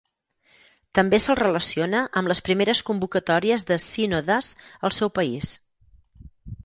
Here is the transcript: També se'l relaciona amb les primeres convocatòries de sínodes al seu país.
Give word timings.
També 0.99 1.17
se'l 1.25 1.37
relaciona 1.39 2.01
amb 2.21 2.31
les 2.33 2.41
primeres 2.47 2.81
convocatòries 2.89 3.67
de 3.73 3.79
sínodes 3.89 4.51
al 4.89 4.97
seu 5.03 5.13
país. 5.19 5.53